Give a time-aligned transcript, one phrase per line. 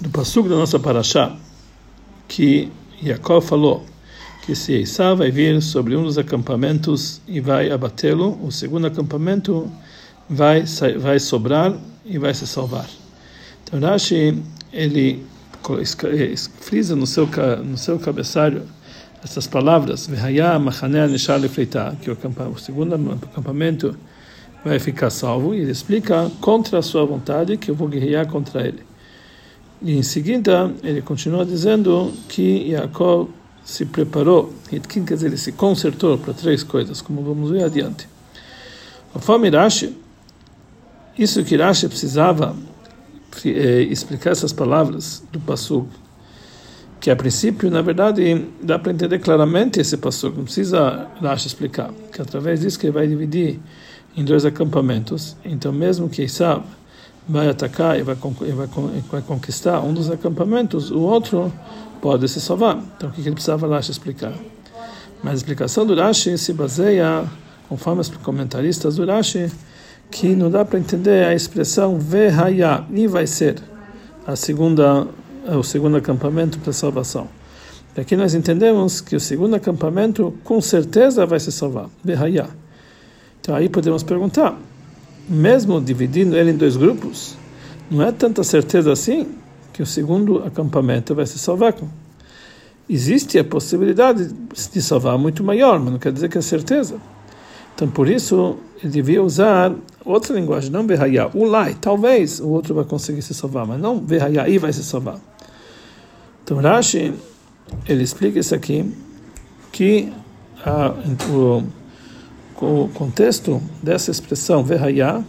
[0.00, 1.36] do Passug da nossa Paraxá,
[2.28, 2.70] que
[3.02, 3.84] Jacob falou
[4.42, 9.70] que se Esaú vai vir sobre um dos acampamentos e vai abatê-lo, o segundo acampamento
[10.28, 10.64] vai
[10.98, 11.74] vai sobrar
[12.04, 12.88] e vai se salvar.
[13.62, 14.42] Então Rashi
[14.72, 15.26] ele
[16.60, 17.28] frisa no seu
[17.64, 18.62] no seu cabeçalho
[19.22, 20.08] essas palavras
[22.00, 23.98] que o segundo acampamento
[24.64, 28.66] vai ficar salvo e ele explica contra a sua vontade que eu vou guerrear contra
[28.66, 28.87] ele.
[29.80, 33.28] E em seguida, ele continua dizendo que Jacob
[33.64, 38.08] se preparou, Hitkin quer dizer, ele se consertou para três coisas, como vamos ver adiante.
[39.12, 39.94] Conforme Rashi,
[41.18, 42.56] isso que Rashi precisava
[43.44, 45.86] é, explicar essas palavras do Passuk,
[46.98, 51.92] que a princípio, na verdade, dá para entender claramente esse Passuk, não precisa Rashi explicar,
[52.10, 53.60] que através disso que ele vai dividir
[54.16, 56.64] em dois acampamentos, então mesmo que Esav
[57.28, 61.52] vai atacar e vai, vai, conquistar um dos acampamentos, o outro
[62.00, 62.82] pode se salvar.
[62.96, 64.32] Então, o que ele precisava Rashi explicar?
[65.22, 67.24] Mas a explicação do Rashi se baseia,
[67.68, 69.50] conforme os comentaristas do Rashi,
[70.10, 73.56] que não dá para entender a expressão Vehaya, e vai ser
[74.26, 75.06] a segunda,
[75.46, 77.28] o segundo acampamento para salvação.
[77.96, 81.90] Aqui nós entendemos que o segundo acampamento com certeza vai se salvar.
[82.02, 82.48] Vehaya.
[83.40, 84.56] Então aí podemos perguntar,
[85.28, 87.36] mesmo dividindo ele em dois grupos,
[87.90, 89.26] não é tanta certeza assim
[89.72, 91.74] que o segundo acampamento vai se salvar.
[92.88, 94.30] Existe a possibilidade
[94.72, 96.96] de salvar muito maior, mas não quer dizer que é certeza.
[97.74, 99.72] Então, por isso, ele devia usar
[100.04, 101.30] outra linguagem, não Verhaya.
[101.32, 105.20] Ulai, talvez o outro vai conseguir se salvar, mas não Verhaya e vai se salvar.
[106.42, 107.14] Então, Rashi,
[107.86, 108.90] ele explica isso aqui,
[109.70, 110.12] que
[110.64, 110.92] a,
[111.30, 111.62] o,
[112.64, 115.24] o contexto dessa expressão verhaya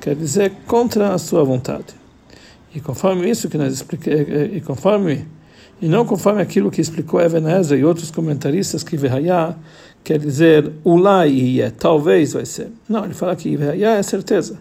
[0.00, 1.96] quer dizer contra a sua vontade.
[2.74, 5.26] E conforme isso que nós explicamos, e conforme
[5.80, 9.56] e não conforme aquilo que explicou Ebenezer e outros comentaristas que verhaya
[10.02, 12.68] quer dizer ulai e talvez vai ser.
[12.88, 14.58] Não, ele fala que verhaya é certeza.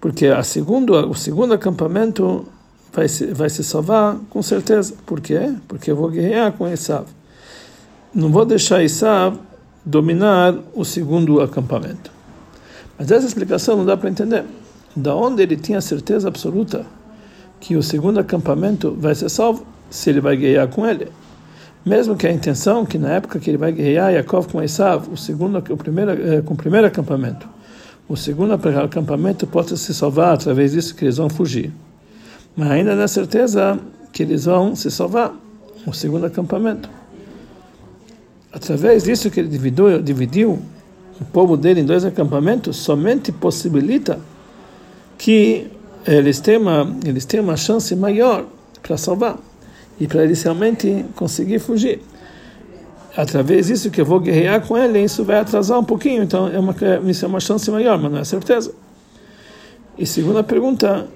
[0.00, 2.46] Porque a segundo, o segundo acampamento
[2.92, 4.94] vai se, vai se salvar com certeza.
[5.04, 5.52] Por quê?
[5.68, 7.06] Porque eu vou guerrear com Esav.
[8.14, 9.36] Não vou deixar Esav
[9.86, 12.10] dominar o segundo acampamento.
[12.98, 14.44] Mas essa explicação não dá para entender.
[14.96, 16.84] Da onde ele tinha certeza absoluta
[17.60, 21.08] que o segundo acampamento vai ser salvo se ele vai guerrear com ele?
[21.84, 25.16] Mesmo que a intenção que na época que ele vai guerrear Yaakov com Esav, o
[25.16, 27.48] segundo, o primeiro, eh, com o primeiro acampamento,
[28.08, 31.72] o segundo acampamento pode se salvar através disso que eles vão fugir.
[32.56, 33.78] Mas ainda não é certeza
[34.12, 35.32] que eles vão se salvar,
[35.86, 36.88] o segundo acampamento
[38.56, 40.58] através disso que ele dividiu, dividiu
[41.20, 44.18] o povo dele em dois acampamentos, somente possibilita
[45.18, 45.70] que
[46.06, 48.46] eles tenham uma, eles tenham uma chance maior
[48.82, 49.38] para salvar
[50.00, 52.00] e para eles realmente conseguir fugir.
[53.14, 56.58] Através disso que eu vou guerrear com ele, isso vai atrasar um pouquinho, então é
[56.58, 56.74] uma,
[57.06, 58.72] isso é uma chance maior, mas não é certeza.
[59.98, 61.06] E segunda pergunta,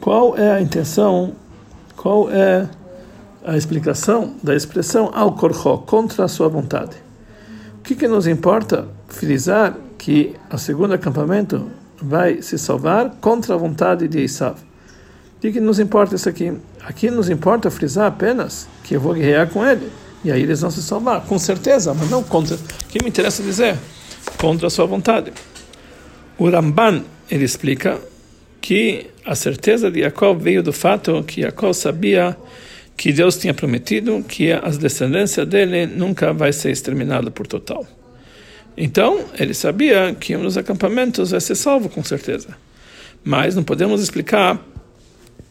[0.00, 1.32] qual é a intenção,
[1.96, 2.66] qual é
[3.44, 6.96] a explicação da expressão al korcho, contra a sua vontade.
[7.78, 13.56] O que, que nos importa frisar que o segundo acampamento vai se salvar contra a
[13.56, 14.56] vontade de Esav?
[15.36, 16.52] O que, que nos importa isso aqui?
[16.84, 19.90] Aqui nos importa frisar apenas que eu vou guerrear com ele.
[20.24, 22.56] E aí eles vão se salvar, com certeza, mas não contra.
[22.56, 23.78] O que me interessa dizer?
[24.36, 25.32] Contra a sua vontade.
[26.36, 28.00] O Ramban, ele explica
[28.60, 32.36] que a certeza de Jacob veio do fato que Jacob sabia
[32.98, 37.86] que Deus tinha prometido que as descendências dele nunca vai ser exterminada por total.
[38.76, 42.48] Então, ele sabia que um dos acampamentos vai ser salvo, com certeza.
[43.22, 44.60] Mas não podemos explicar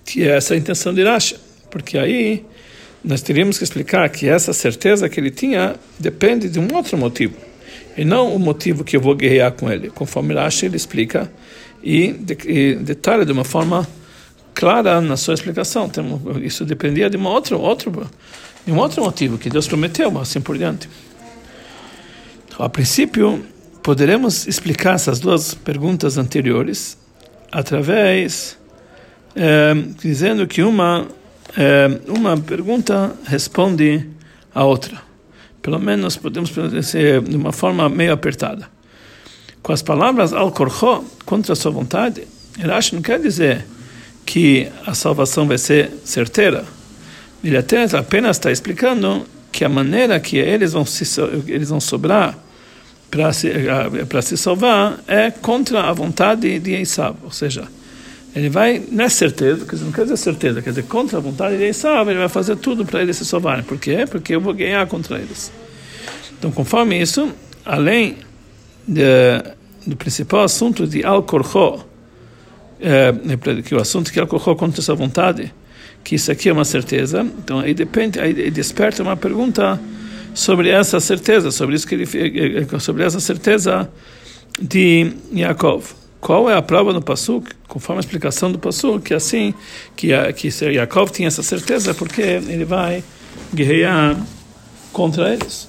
[0.06, 1.38] que é essa a intenção de Rashi,
[1.72, 2.46] porque aí
[3.02, 7.36] nós teríamos que explicar que essa certeza que ele tinha depende de um outro motivo,
[7.97, 9.90] e não o motivo que eu vou guerrear com ele.
[9.90, 11.31] Conforme Rashi ele explica
[11.81, 12.12] e,
[12.81, 13.88] detalha de uma forma
[14.57, 15.90] clara na sua explicação.
[16.41, 18.09] Isso dependia de uma outra, outro,
[18.65, 20.89] de um outro motivo que Deus prometeu, assim por diante.
[22.48, 23.45] Então, a princípio,
[23.83, 26.98] poderemos explicar essas duas perguntas anteriores
[27.51, 28.57] através
[29.36, 31.07] é, dizendo que uma
[31.56, 34.09] é, uma pergunta responde
[34.54, 35.00] a outra.
[35.62, 38.68] Pelo menos podemos dizer de uma forma meio apertada.
[39.62, 42.27] Com as palavras al korcho contra a sua vontade,
[42.59, 43.76] Rashi não quer dizer
[44.27, 46.65] que a salvação vai ser certeira.
[47.41, 51.06] Ele apenas está explicando que a maneira que eles vão se
[51.47, 52.38] eles vão sobrar
[53.09, 53.50] para se
[54.09, 57.69] para se salvar é contra a vontade de Esav, ou seja,
[58.35, 61.21] ele vai, não é certeza, quer dizer, não quer dizer certeza, quer dizer, contra a
[61.21, 63.63] vontade de Esav, ele vai fazer tudo para eles se salvarem.
[63.63, 64.06] Por quê?
[64.12, 65.51] Porque eu vou ganhar contra eles.
[66.38, 67.31] Então, conforme isso,
[67.65, 68.18] além
[68.85, 69.01] de,
[69.85, 71.83] do principal assunto de Al-Korcho,
[72.79, 73.13] é,
[73.63, 75.53] que o assunto que Al-Korcho contra essa vontade,
[76.03, 79.79] que isso aqui é uma certeza, então aí depende, aí desperta uma pergunta
[80.33, 83.89] sobre essa certeza, sobre isso que ele, eh, eh, sobre essa certeza
[84.62, 85.83] de Yaakov.
[86.21, 87.50] Qual é a prova no Passuk?
[87.68, 89.53] Conforme a explicação do Passuk, que é assim,
[89.95, 93.03] que, que Yaakov tinha essa certeza porque ele vai
[93.53, 94.15] guerrear
[94.91, 95.68] contra eles.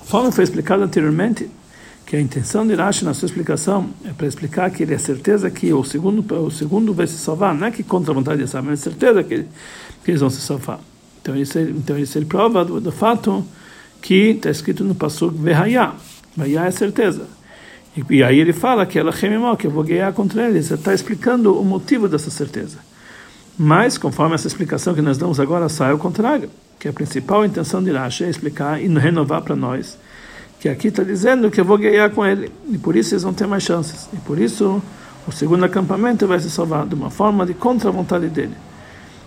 [0.00, 1.50] Conforme foi explicado anteriormente,
[2.06, 5.50] que a intenção de Rashi na sua explicação é para explicar que ele é certeza
[5.50, 8.48] que o segundo o segundo vai se salvar, não é que contra a vontade de
[8.48, 9.44] Samuel, é certeza que,
[10.04, 10.78] que eles vão se salvar.
[11.20, 13.44] Então isso, então isso ele prova do, do fato
[14.00, 15.94] que está escrito no Passuk Vehaya.
[16.36, 17.26] Vehaya é certeza.
[18.10, 19.10] E, aí ele fala que ela
[19.58, 20.70] que eu vou guiar contra eles.
[20.70, 22.78] Está explicando o motivo dessa certeza.
[23.58, 26.50] Mas, conforme essa explicação que nós damos agora, sai ao contrário.
[26.78, 29.98] Que a principal intenção de Rashi é explicar e renovar para nós
[30.60, 32.50] que aqui está dizendo que eu vou guiar com ele.
[32.68, 34.08] E por isso eles vão ter mais chances.
[34.12, 34.82] E por isso
[35.26, 38.54] o segundo acampamento vai se salvar de uma forma de contra a vontade dele.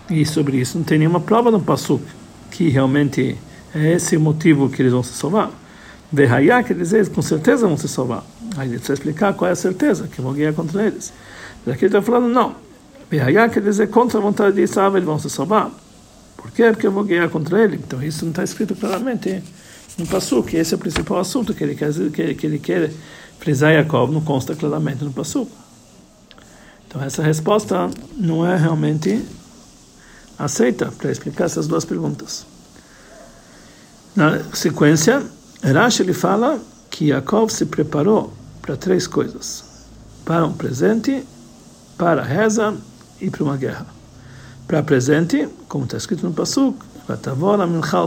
[0.08, 2.02] E sobre isso não tem nenhuma prova no Passuk
[2.50, 3.36] que realmente
[3.74, 5.50] é esse o motivo que eles vão se salvar.
[6.12, 8.24] Verraiá quer dizer, com certeza vão se salvar.
[8.56, 11.12] Aí ele precisa explicar qual é a certeza que vão guiar contra eles.
[11.64, 12.56] Daqui ele está falando, não.
[13.08, 15.70] Verraiá quer dizer, contra a vontade de Israel eles vão se salvar.
[16.36, 16.64] Por quê?
[16.70, 17.76] Porque eu vou guiar contra ele.
[17.76, 19.42] Então isso não está escrito claramente
[19.98, 22.90] no Passu, que esse é o principal assunto que ele quer, que, que ele quer
[23.38, 25.48] frisar Yaakov, não consta claramente no Passu.
[26.86, 29.24] Então essa resposta não é realmente
[30.38, 32.46] aceita para explicar essas duas perguntas.
[34.16, 35.22] Na sequência,
[35.62, 36.60] Rashi ele fala
[36.90, 39.64] que Yaakov se preparou para três coisas:
[40.24, 41.24] para um presente,
[41.96, 42.76] para a reza
[43.20, 43.86] e para uma guerra.
[44.66, 46.32] Para presente, como está escrito no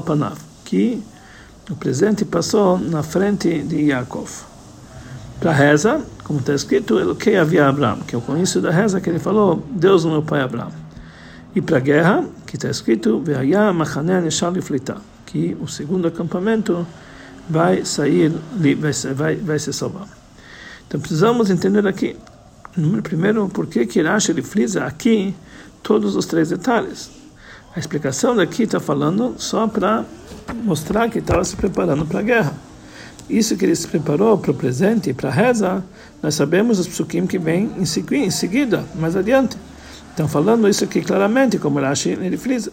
[0.02, 1.04] Panav, que
[1.70, 4.30] o presente passou na frente de Yaakov.
[5.40, 9.00] Para a reza, como está escrito, Eloquei havia Abraão, que é o conhecido da reza
[9.00, 10.72] que ele falou, Deus meu pai Abraão.
[11.56, 13.24] E para a guerra, que está escrito,
[15.26, 16.86] que o segundo acampamento
[17.50, 20.08] vai sair, vai, vai, vai se salvar.
[20.88, 22.16] Então precisamos entender aqui,
[23.02, 25.36] primeiro, por que que Rashi ele frisa aqui
[25.82, 27.23] todos os três detalhes.
[27.76, 30.06] A explicação daqui está falando só para
[30.64, 32.54] mostrar que estava se preparando para a guerra.
[33.28, 35.84] Isso que ele se preparou para o presente e para a reza,
[36.22, 39.58] nós sabemos os psukim que vem em seguida, mais adiante.
[40.14, 42.72] Então, falando isso aqui claramente, como Rashi ele frisa.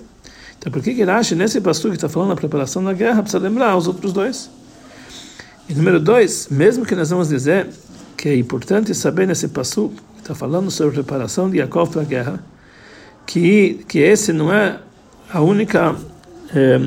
[0.59, 3.43] Então, por que que Rashi, nesse pastor que está falando da preparação da guerra, precisa
[3.43, 4.51] lembrar os outros dois?
[5.67, 7.69] E número dois, mesmo que nós vamos dizer
[8.17, 12.05] que é importante saber nesse passo está falando sobre a preparação de Yaakov para a
[12.05, 12.45] guerra,
[13.27, 14.79] que que esse não é
[15.33, 15.97] a única
[16.55, 16.81] é,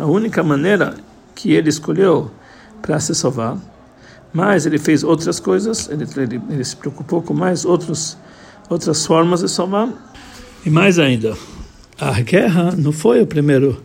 [0.00, 0.94] a única maneira
[1.34, 2.30] que ele escolheu
[2.80, 3.56] para se salvar,
[4.32, 8.16] mas ele fez outras coisas, ele, ele, ele se preocupou com mais outros
[8.68, 9.88] outras formas de salvar
[10.64, 11.36] e mais ainda
[12.00, 13.82] a guerra não foi o primeiro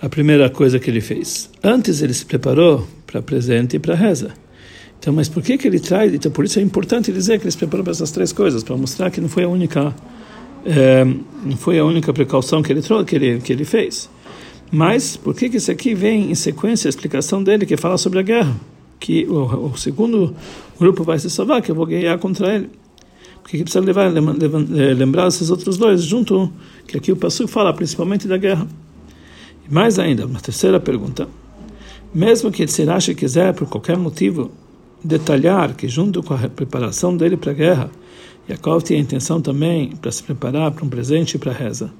[0.00, 1.48] a primeira coisa que ele fez.
[1.62, 4.32] Antes ele se preparou para presente e para reza.
[4.98, 6.12] Então, mas por que que ele traz?
[6.12, 8.76] Então, por isso é importante dizer que ele se preparou para essas três coisas, para
[8.76, 9.94] mostrar que não foi a única
[11.44, 14.08] não foi a única precaução que ele trouxe, que ele que ele fez.
[14.70, 18.20] Mas por que que isso aqui vem em sequência a explicação dele que fala sobre
[18.20, 18.54] a guerra,
[18.98, 20.34] que o, o segundo
[20.78, 22.70] grupo vai se salvar, que eu vou guerrear contra ele?
[23.42, 26.50] Porque que precisa levar, eh, lembrar esses outros dois junto,
[26.86, 28.66] que aqui o Passuco fala principalmente da guerra.
[29.68, 31.28] E mais ainda, uma terceira pergunta.
[32.14, 34.50] Mesmo que Sirashi quiser, por qualquer motivo,
[35.02, 37.90] detalhar que junto com a preparação dele para a guerra,
[38.48, 41.92] Yaakov tinha a intenção também para se preparar para um presente e para a reza.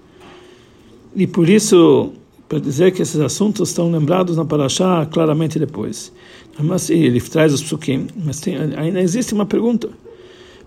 [1.14, 2.12] E por isso,
[2.48, 6.12] para dizer que esses assuntos estão lembrados na Parashá claramente depois.
[6.58, 9.88] Mas ele traz os psukim, mas tem, ainda existe uma pergunta.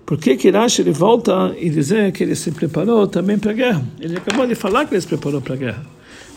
[0.05, 3.53] Por que que Rashi ele volta e dizer que ele se preparou também para a
[3.55, 3.86] guerra?
[4.00, 5.86] Ele acabou de falar que ele se preparou para a guerra.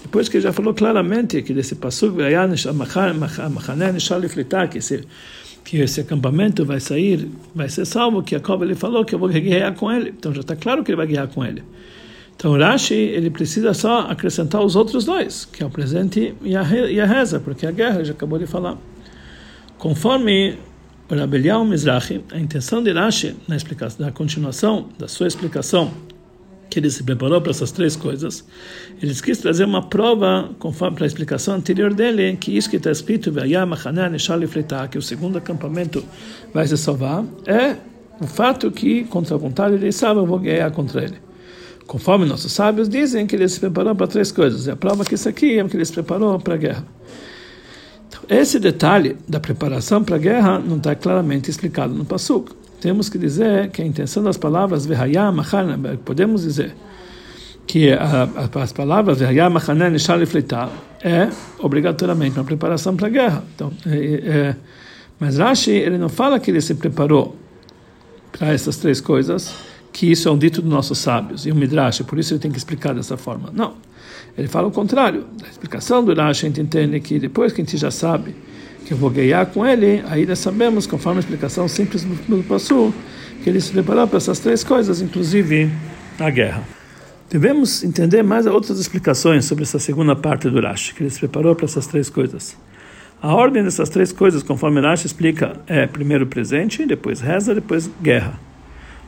[0.02, 2.14] Depois que ele já falou claramente que desse passo
[4.70, 5.04] que esse
[5.68, 9.28] que esse acampamento vai sair, vai ser salvo, que Jacob ele falou que eu vou
[9.28, 10.14] guerrear com ele.
[10.16, 11.62] Então já está claro que ele vai guerrear com ele.
[12.34, 16.62] Então Rashi ele precisa só acrescentar os outros dois, que é o presente e a,
[16.62, 18.78] e a reza, porque a guerra já acabou de falar.
[19.76, 20.56] Conforme
[21.10, 25.92] Rabelião Mizrahi, a intenção de Rashi na explicação, na continuação da sua explicação,
[26.68, 28.44] que ele se preparou para essas três coisas,
[29.00, 32.90] ele quis trazer uma prova, conforme para a explicação anterior dele, que isso que está
[32.90, 33.32] escrito,
[34.90, 36.04] que o segundo acampamento
[36.52, 37.76] vai se salvar, é
[38.20, 41.16] o fato que, contra a vontade de Esav, eu vou guerrear contra ele.
[41.86, 44.66] Conforme nossos sábios dizem que ele se preparou para três coisas.
[44.66, 46.84] E a prova que isso aqui é que ele se preparou para a guerra.
[48.08, 52.52] Então, esse detalhe da preparação para a guerra não está claramente explicado no Pasuk.
[52.80, 54.86] Temos que dizer que a intenção das palavras
[56.04, 56.74] podemos dizer
[57.66, 59.26] que a, a, as palavras é
[61.58, 63.44] obrigatoriamente uma preparação para a guerra.
[63.54, 64.56] Então, é, é,
[65.20, 67.36] mas Rashi ele não fala que ele se preparou
[68.32, 69.54] para essas três coisas,
[69.92, 72.50] que isso é um dito dos nossos sábios e o Midrash, por isso ele tem
[72.50, 73.50] que explicar dessa forma.
[73.52, 73.74] Não.
[74.36, 75.26] Ele fala o contrário.
[75.44, 78.36] A explicação do Rashi a gente entende que depois que a gente já sabe
[78.88, 82.92] que eu vou guiar com ele, aí nós sabemos, conforme a explicação simples do Passu,
[83.44, 85.70] que ele se preparou para essas três coisas, inclusive
[86.18, 86.62] a guerra.
[87.28, 91.54] Devemos entender mais outras explicações sobre essa segunda parte do Rashi, que ele se preparou
[91.54, 92.56] para essas três coisas.
[93.20, 98.40] A ordem dessas três coisas, conforme Rashi explica, é primeiro presente, depois reza, depois guerra.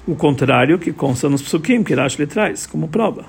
[0.07, 3.25] O contrário que consta nos psukim que Rashi lhe traz como prova.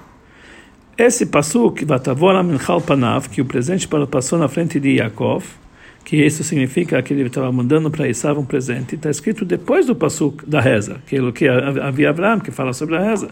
[0.97, 5.60] Esse pasuk, Vatavora Minchal Panav, que o presente passou na frente de Yaakov,
[6.03, 9.95] que isso significa que ele estava mandando para Isav um presente, está escrito depois do
[9.95, 11.49] pasuk da reza, que é
[11.81, 13.29] havia Abraão, que fala sobre a reza.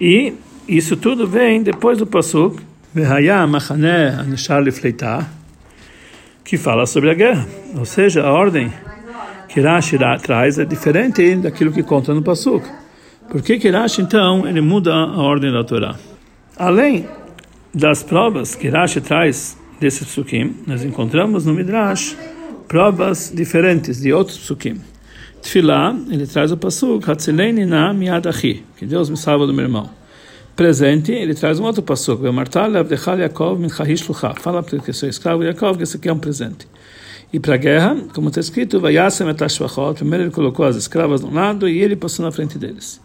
[0.00, 0.32] E
[0.66, 2.06] isso tudo vem depois do
[4.60, 5.28] Lifleitah,
[6.44, 7.46] que fala sobre a guerra.
[7.76, 8.72] Ou seja, a ordem
[9.48, 12.66] que Rashi traz é diferente daquilo que conta no Pasuk.
[13.28, 15.96] Por que, que Rashi, então, ele muda a ordem da Torá?
[16.56, 17.06] Além
[17.74, 22.16] das provas que Rashi traz desses psukim, nós encontramos no Midrash
[22.68, 24.80] provas diferentes de outros psukim.
[25.42, 30.00] Tfilá, ele traz o pasuk, Hatzileini na miadachi, que Deus me salva do meu irmão
[30.60, 32.22] presente, ele traz um outro passuco.
[34.38, 36.68] Fala para que sou escravo Yaakov, que isso aqui é um presente.
[37.32, 41.66] E para a guerra, como está escrito, primeiro ele colocou as escravas de um lado
[41.66, 43.00] e ele passou na frente deles.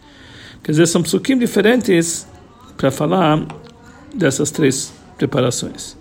[0.62, 2.28] Quer dizer, são psukim diferentes
[2.76, 3.46] para falar
[4.14, 5.96] dessas três preparações.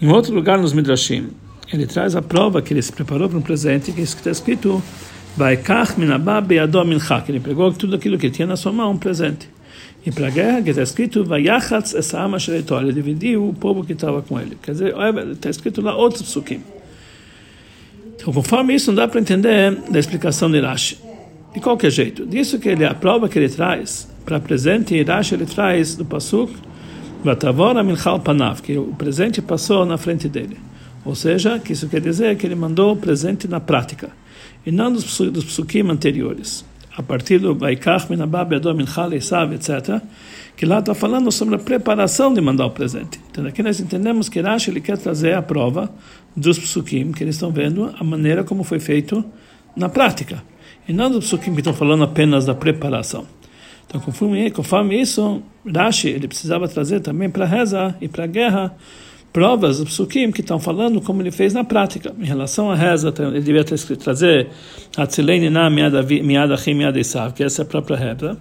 [0.00, 1.28] Em outro lugar, nos Midrashim,
[1.72, 4.82] ele traz a prova que ele se preparou para um presente, que está escrito,
[7.24, 9.48] que ele pegou tudo aquilo que tinha na sua mão, um presente.
[10.04, 11.24] E para a guerra, que está escrito,
[12.80, 14.58] ele dividiu o povo que estava com ele.
[14.60, 14.94] Quer dizer,
[15.32, 16.60] está escrito lá outros psukim.
[18.16, 20.98] Então, conforme isso, não dá para entender da explicação de Rashi.
[21.54, 25.46] De qualquer jeito, disso que ele, a prova que ele traz, para presente, Rashi ele
[25.46, 26.52] traz do pasuk,
[28.22, 30.56] Panav, que o presente passou na frente dele.
[31.04, 34.10] Ou seja, que isso quer dizer que ele mandou o presente na prática,
[34.64, 36.64] e não dos, dos psukim anteriores
[36.96, 40.00] a partir do Vaikach Minabab Yadom Minchal Esav, etc.,
[40.56, 43.18] que lá está falando sobre a preparação de mandar o presente.
[43.30, 45.90] Então aqui nós entendemos que Rashi ele quer trazer a prova
[46.36, 49.24] dos psukim, que eles estão vendo a maneira como foi feito
[49.74, 50.42] na prática.
[50.86, 53.26] E não dos psukim que estão falando apenas da preparação.
[53.92, 58.26] Então, conforme, conforme isso, Rashi ele precisava trazer também para a reza e para a
[58.26, 58.74] guerra
[59.30, 62.14] provas do psukim que estão falando como ele fez na prática.
[62.18, 64.48] Em relação à reza, ele devia ter escrito, trazer
[64.96, 68.38] Hatzileini na miadachim miadesav, que essa é a própria reza.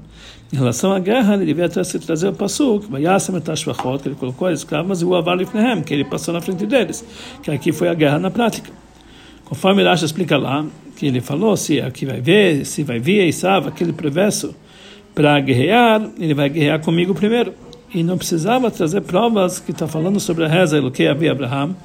[0.54, 4.16] Em relação à guerra, ele devia ter escrito, trazer o pasuk, Vayasem etashvachot, que ele
[4.16, 7.06] colocou as escravas, e o avar lifnehem, que ele passou na frente deles,
[7.44, 8.72] que aqui foi a guerra na prática.
[9.44, 10.66] Conforme Rashi explica lá,
[10.96, 14.56] que ele falou, se aqui vai ver, se vai vir Esav, aquele preverso,
[15.14, 17.54] para guerrear, ele vai guerrear comigo primeiro
[17.94, 21.76] e não precisava trazer provas que está falando sobre a reza que havia Abraham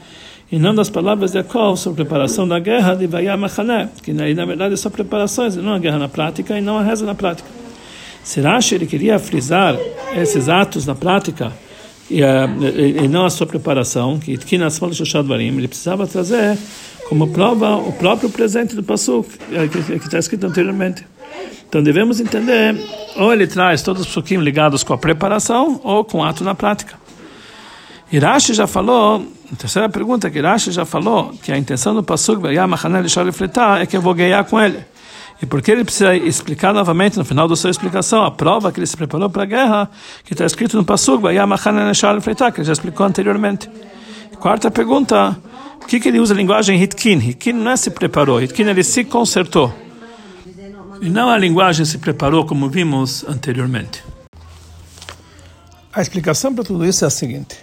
[0.50, 4.12] e não das palavras de Jacob sobre a preparação da guerra de Vayam Machané, que
[4.12, 7.04] na, na verdade são preparações, e não a guerra na prática e não a reza
[7.04, 7.48] na prática.
[8.22, 9.76] Será que ele queria frisar
[10.16, 11.52] esses atos na prática
[12.08, 16.56] e, uh, e não a sua preparação, que que nas ele precisava trazer
[17.08, 21.04] como prova o próprio presente do Passuk, eh, que está escrito anteriormente.
[21.68, 22.76] Então devemos entender,
[23.16, 26.54] ou ele traz todos os psukim ligados com a preparação, ou com o ato na
[26.54, 26.94] prática.
[28.10, 32.42] Irashi já falou, a terceira pergunta que Irashi já falou, que a intenção do Pasuk,
[32.46, 34.78] é que eu vou ganhar com ele.
[35.42, 38.86] E porque ele precisa explicar novamente no final da sua explicação a prova que ele
[38.86, 39.90] se preparou para a guerra,
[40.24, 43.68] que está escrito no Pasuk, que ele já explicou anteriormente.
[44.38, 45.36] Quarta pergunta,
[45.78, 47.18] por que, que ele usa a linguagem Hitkin?
[47.18, 49.85] Hitkin não é se preparou, Hitkin ele se consertou.
[51.00, 54.02] E não a linguagem se preparou como vimos anteriormente.
[55.92, 57.56] A explicação para tudo isso é a seguinte: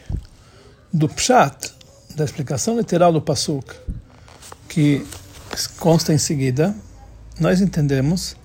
[0.91, 1.73] do Pshat,
[2.15, 3.73] da explicação literal do Pasuk,
[4.69, 5.05] que
[5.79, 6.75] consta em seguida,
[7.39, 8.35] nós entendemos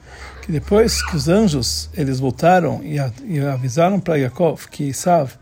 [0.42, 5.33] que depois que os anjos eles voltaram e, e avisaram para Yaakov que Isav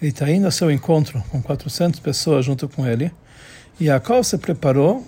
[0.00, 3.10] ele está indo ao seu encontro com 400 pessoas junto com ele,
[3.78, 5.06] e Yaakov se preparou,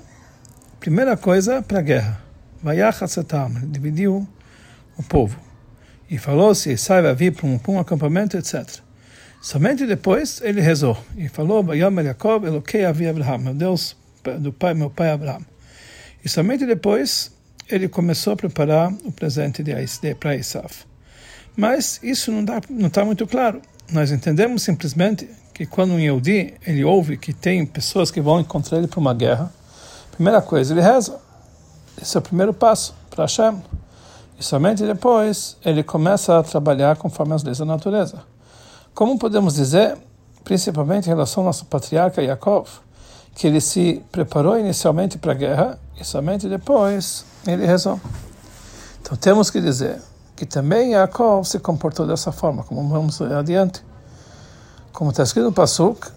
[0.81, 2.28] primeira coisa, para a guerra
[2.63, 4.27] Vayachatzatam, ele dividiu
[4.97, 5.39] o povo.
[6.11, 8.67] E falou se sai vai vir para um, para um acampamento, etc.
[9.41, 13.97] Somente depois ele rezou e falou: Bayam Yaakov, Eloquei Avi Abraham, meu Deus
[14.41, 15.43] do pai, meu pai Abraham.
[16.25, 17.31] E somente depois
[17.69, 20.87] ele começou a preparar o presente de, de para Isaf.
[21.57, 23.61] Mas isso não está muito claro.
[23.93, 28.79] Nós entendemos simplesmente que quando um Yehudi, ele ouve que tem pessoas que vão encontrar
[28.79, 29.53] ele para uma guerra,
[30.13, 31.19] primeira coisa, ele reza.
[32.01, 33.63] Esse é o primeiro passo para Hashem.
[34.39, 38.23] E somente depois ele começa a trabalhar conforme as leis da natureza.
[38.95, 39.99] Como podemos dizer,
[40.45, 42.69] principalmente em relação ao nosso patriarca Yaakov,
[43.35, 48.01] que ele se preparou inicialmente para a guerra e somente depois ele rezou.
[49.01, 50.01] Então temos que dizer
[50.37, 53.85] que também Yaakov se comportou dessa forma, como vamos adiante.
[54.93, 56.09] Como está escrito no Pasuk,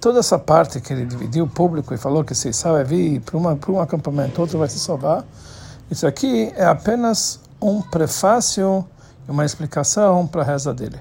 [0.00, 3.36] Toda essa parte que ele dividiu o público e falou que se vai vir para,
[3.36, 5.24] uma, para um acampamento, outro vai se salvar,
[5.90, 8.84] isso aqui é apenas um prefácio
[9.28, 10.98] e uma explicação para a reza dele.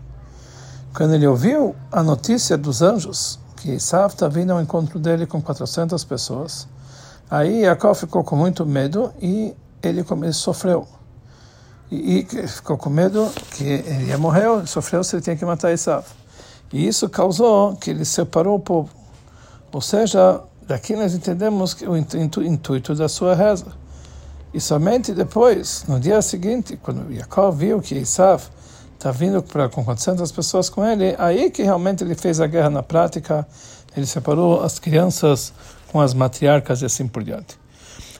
[0.94, 5.42] Quando ele ouviu a notícia dos anjos, que Isav está vindo ao encontro dele com
[5.42, 6.68] 400 pessoas,
[7.30, 10.04] aí Jacob ficou com muito medo e ele
[10.34, 10.86] sofreu
[11.92, 15.72] e, e ficou com medo que ele ia morrer, sofreu se ele tinha que matar
[15.72, 16.06] Esav.
[16.72, 18.90] E isso causou que ele separou o povo.
[19.72, 21.98] Ou seja, daqui nós entendemos o
[22.44, 23.68] intuito da sua reza.
[24.54, 28.44] E somente depois, no dia seguinte, quando Jacob viu que Esav
[28.96, 32.70] está vindo para com 400 pessoas com ele, aí que realmente ele fez a guerra
[32.70, 33.48] na prática,
[33.96, 35.54] ele separou as crianças
[35.92, 37.58] com as matriarcas e assim por diante.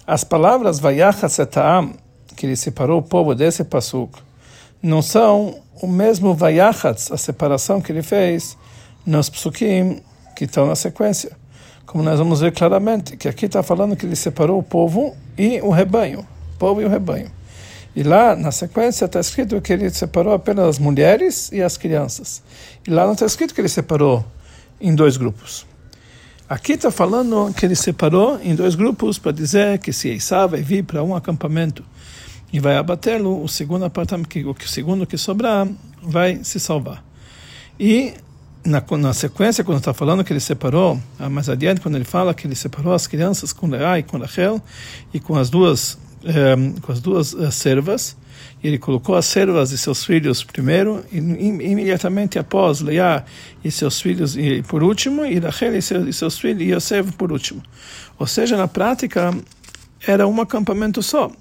[0.06, 1.94] As palavras Vayachasetaam
[2.36, 4.18] que ele separou o povo desse pasuk,
[4.82, 8.58] não são o mesmo vayachatz, a separação que ele fez
[9.06, 10.02] nos psukim
[10.36, 11.32] que estão na sequência.
[11.86, 15.60] Como nós vamos ver claramente, que aqui está falando que ele separou o povo e
[15.62, 17.32] o rebanho, o povo e o rebanho.
[17.96, 22.44] E lá na sequência está escrito que ele separou apenas as mulheres e as crianças.
[22.88, 24.24] E lá não está escrito que ele separou
[24.80, 25.66] em dois grupos.
[26.48, 30.62] Aqui está falando que ele separou em dois grupos para dizer que se Esaú vai
[30.62, 31.84] vir para um acampamento
[32.52, 35.68] e vai abatê-lo, o segundo apartamento, o segundo que sobrar,
[36.02, 37.04] vai se salvar.
[37.80, 38.14] E
[38.64, 42.34] na, na sequência, quando está falando que ele separou, ah, mais adiante, quando ele fala
[42.34, 44.62] que ele separou as crianças com Leá e com Rachel
[45.14, 48.18] e com as duas, eh, com as duas uh, servas,
[48.62, 53.24] e ele colocou as servas e seus filhos primeiro, e imediatamente após Leá
[53.64, 57.14] e seus filhos e por último, e Rachel e seus, e seus filhos e Yosef
[57.14, 57.62] por último.
[58.18, 59.34] Ou seja, na prática,
[60.06, 61.32] era um acampamento só.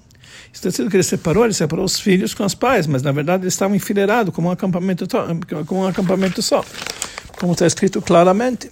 [0.51, 3.43] Está dizendo que ele separou, ele separou os filhos com os pais, mas na verdade
[3.43, 5.05] eles estavam enfileirados como um acampamento,
[5.65, 6.65] como um acampamento só.
[7.39, 8.69] Como está escrito claramente,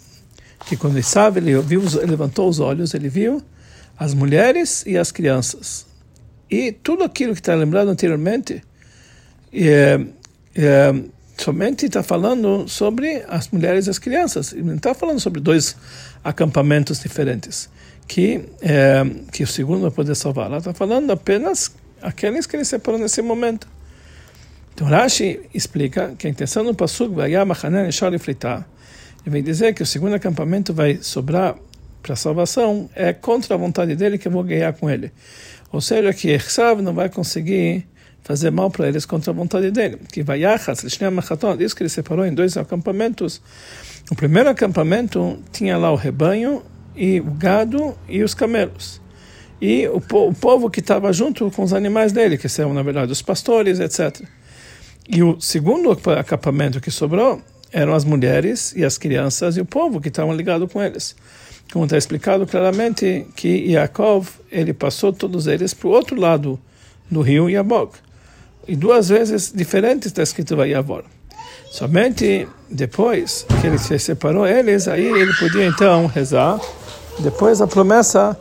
[0.65, 3.41] que quando ele sabe, ele viu, levantou os olhos, ele viu
[3.97, 5.85] as mulheres e as crianças.
[6.49, 8.63] E tudo aquilo que está lembrado anteriormente,
[9.53, 9.99] é,
[10.55, 10.93] é,
[11.37, 14.53] somente está falando sobre as mulheres e as crianças.
[14.53, 15.75] Ele não está falando sobre dois
[16.23, 17.69] acampamentos diferentes
[18.07, 20.47] que, é, que o segundo vai poder salvar.
[20.47, 21.71] Ela está falando apenas
[22.01, 23.67] aqueles que ele separou nesse momento.
[24.73, 27.31] Então Rashi explica que a intenção do Pasuk vai
[29.27, 31.55] ele vem dizer que o segundo acampamento vai sobrar
[32.01, 35.11] para salvação é contra a vontade dele que eu vou ganhar com ele.
[35.71, 37.85] Ou seja, que Echav não vai conseguir
[38.27, 39.97] fazer mal para eles contra a vontade dele.
[40.11, 40.41] Que vai
[41.61, 43.41] isso que ele separou em dois acampamentos.
[44.11, 46.61] O primeiro acampamento tinha lá o rebanho
[46.93, 48.99] e o gado e os camelos.
[49.61, 52.83] E o, po o povo que estava junto com os animais dele, que são, na
[52.83, 54.21] verdade, os pastores, etc.
[55.07, 60.01] E o segundo acampamento que sobrou eram as mulheres e as crianças e o povo
[60.01, 61.15] que estavam ligados com eles.
[61.71, 66.59] Como está explicado claramente que Yaakov, ele passou todos eles para o outro lado
[67.09, 68.06] do rio Yabok.
[68.67, 71.03] E duas vezes diferentes está escrito Vayavor.
[71.71, 76.59] Somente depois que ele se separou eles, aí ele podia então rezar
[77.19, 78.37] depois a promessa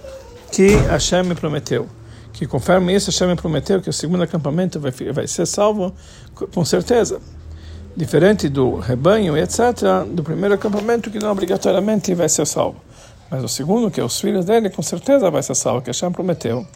[0.52, 1.88] que Hashem me prometeu.
[2.32, 5.94] Que conforme isso, Hashem me prometeu que o segundo acampamento vai, vai ser salvo,
[6.34, 7.20] com certeza.
[7.96, 12.76] Diferente do rebanho, etc., do primeiro acampamento, que não obrigatoriamente vai ser salvo.
[13.30, 16.12] Mas o segundo, que é os filhos dele, com certeza vai ser salvo, que Hashem
[16.12, 16.66] prometeu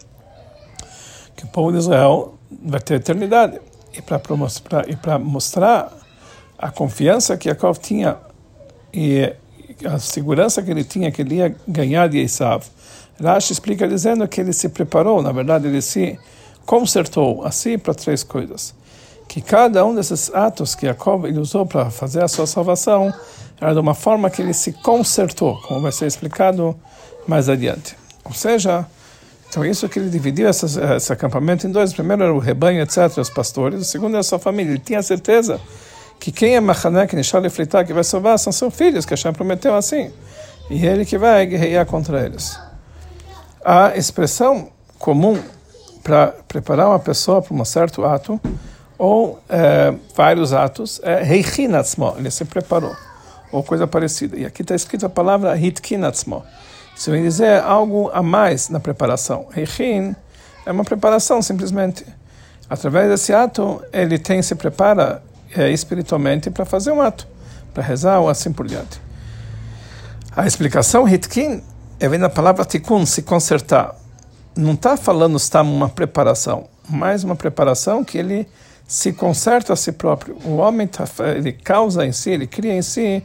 [1.35, 3.59] que o povo de Israel vai ter eternidade.
[3.93, 4.01] E
[4.95, 5.91] para mostrar
[6.57, 8.17] a confiança que Jacob tinha
[8.93, 9.33] e
[9.85, 12.63] a segurança que ele tinha que ele ia ganhar de Esav.
[13.21, 16.17] Rashi explica dizendo que ele se preparou, na verdade ele se
[16.65, 18.73] consertou assim para três coisas.
[19.27, 23.13] Que cada um desses atos que Jacob ele usou para fazer a sua salvação
[23.59, 26.75] era de uma forma que ele se consertou, como vai ser explicado
[27.27, 27.95] mais adiante.
[28.25, 28.85] Ou seja,
[29.51, 31.91] então isso que ele dividiu essas, esse acampamento em dois.
[31.91, 33.81] Primeiro era o rebanho, etc., os pastores.
[33.81, 34.71] O segundo era a sua família.
[34.71, 35.59] Ele tinha certeza
[36.21, 39.33] que quem é Mahané, que Nishal Fritar, que vai salvar, são seus filhos, que Hashem
[39.33, 40.09] prometeu assim.
[40.69, 42.57] E ele que vai guerrear contra eles.
[43.65, 45.37] A expressão comum
[46.01, 48.39] para preparar uma pessoa para um certo ato,
[48.97, 52.95] ou é, vários atos, é Heichinatzmo, ele se preparou,
[53.51, 54.37] ou coisa parecida.
[54.37, 56.41] E aqui está escrita a palavra Hitkinatzmo.
[56.95, 59.47] Isso vem dizer algo a mais na preparação.
[59.55, 60.15] Heichin
[60.65, 62.05] é uma preparação, simplesmente.
[62.69, 65.21] Através desse ato, ele tem se prepara
[65.55, 67.27] é, espiritualmente para fazer um ato,
[67.73, 69.01] para rezar ou assim por diante.
[70.35, 71.61] A explicação hitkin
[71.99, 73.95] é vem da palavra tikkun, se consertar.
[74.55, 78.47] Não está falando está uma preparação, mas uma preparação que ele
[78.87, 80.37] se conserta a si próprio.
[80.45, 83.23] O homem tá, ele causa em si, ele cria em si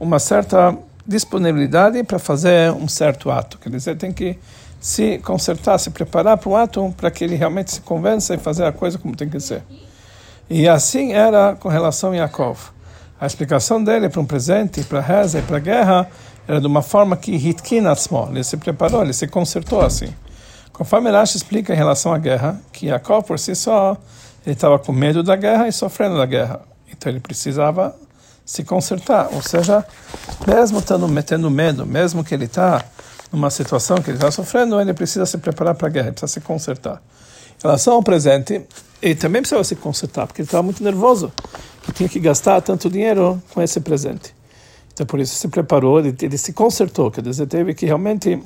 [0.00, 3.58] uma certa disponibilidade para fazer um certo ato.
[3.58, 4.38] Quer dizer, tem que
[4.80, 8.64] se consertar, se preparar para o ato para que ele realmente se convença e fazer
[8.64, 9.62] a coisa como tem que ser.
[10.48, 12.58] E assim era com relação a Yaakov.
[13.20, 16.08] A explicação dele para um presente, para a reza e para a guerra
[16.46, 20.12] era de uma forma que Hitkin Atzmo, ele se preparou, ele se consertou assim.
[20.72, 23.96] Conforme Rashi explica em relação à guerra, que Yaakov por si só,
[24.44, 26.60] ele estava com medo da guerra e sofrendo da guerra.
[26.88, 27.96] Então ele precisava
[28.46, 29.28] se consertar.
[29.32, 29.84] Ou seja,
[30.46, 32.82] mesmo estando metendo medo, mesmo que ele está
[33.32, 36.32] numa situação que ele está sofrendo, ele precisa se preparar para a guerra, ele precisa
[36.32, 37.02] se consertar.
[37.58, 38.62] Em relação ao presente,
[39.02, 41.32] ele também precisava se consertar, porque ele estava muito nervoso,
[41.82, 44.34] que tinha que gastar tanto dinheiro com esse presente.
[44.92, 48.40] Então, por isso, se preparou, ele, ele se consertou, quer dizer, teve que realmente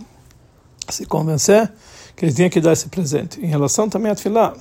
[0.88, 1.70] se convencer
[2.16, 3.40] que ele tinha que dar esse presente.
[3.40, 4.54] Em relação também a Tfilah,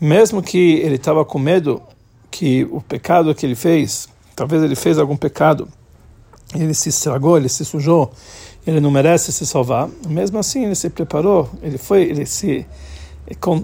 [0.00, 1.82] mesmo que ele estava com medo
[2.30, 5.68] que o pecado que ele fez, talvez ele fez algum pecado,
[6.54, 8.12] ele se estragou, ele se sujou,
[8.64, 12.64] ele não merece se salvar, mesmo assim ele se preparou, ele foi, ele se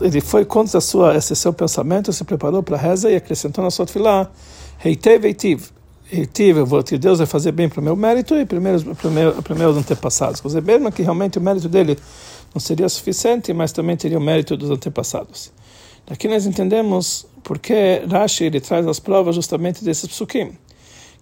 [0.03, 3.71] ele foi contra sua, esse seu pensamento, se preparou para a reza e acrescentou na
[3.71, 4.29] sua tefilá,
[4.85, 5.71] Heitev, Heitiv,
[6.13, 9.59] Heitiv, eu vou ter Deus vai fazer bem para o meu mérito e para os
[9.59, 10.41] meus antepassados.
[10.41, 11.97] Quer dizer, mesmo que realmente o mérito dele
[12.53, 15.51] não seria suficiente, mas também teria o mérito dos antepassados.
[16.07, 20.53] Daqui nós entendemos porque Rashi ele traz as provas justamente desses psukim.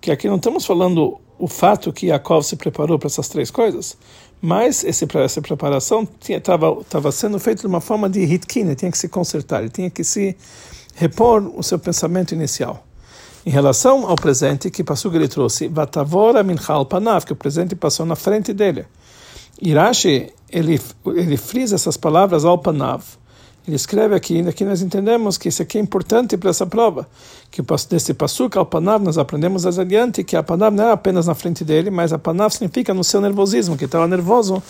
[0.01, 3.97] Que aqui não estamos falando o fato que Yaakov se preparou para essas três coisas,
[4.41, 8.99] mas esse, essa preparação estava sendo feita de uma forma de hitkin, ele tinha que
[8.99, 10.37] se consertar, ele tinha que se
[10.95, 12.85] repor o seu pensamento inicial.
[13.45, 18.07] Em relação ao presente que Passug ele trouxe, Vatavora minchal panav, que o presente passou
[18.07, 18.87] na frente dele.
[19.61, 23.03] Irashi, ele, ele frisa essas palavras ao panav.
[23.67, 27.07] Ele escreve aqui, aqui nós entendemos que isso aqui é importante para essa prova,
[27.49, 31.35] que desse passuca ao panav nós aprendemos adiante que a panav não é apenas na
[31.35, 34.61] frente dele, mas a panav significa no seu nervosismo, que estava nervoso,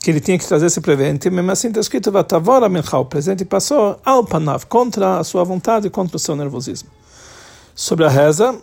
[0.00, 3.44] que ele tinha que trazer esse presente, mesmo assim está escrito vatavora minchal, o presente
[3.44, 6.88] passou ao panav, contra a sua vontade, contra o seu nervosismo.
[7.74, 8.54] Sobre a reza,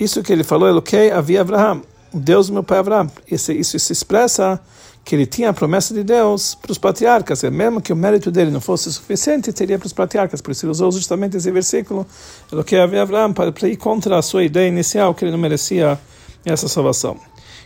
[0.00, 1.82] isso que ele falou, Eloquei havia Abraham,
[2.14, 4.58] Deus do meu pai Abraham, isso, isso se expressa
[5.06, 8.50] que ele tinha a promessa de Deus para os patriarcas, mesmo que o mérito dele
[8.50, 10.40] não fosse suficiente, teria para os patriarcas.
[10.40, 12.04] Por isso ele usou justamente esse versículo,
[12.50, 15.38] o que havia Abraão, para, para ir contra a sua ideia inicial, que ele não
[15.38, 15.96] merecia
[16.44, 17.16] essa salvação.